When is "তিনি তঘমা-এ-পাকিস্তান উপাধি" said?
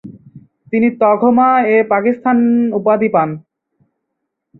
0.71-3.09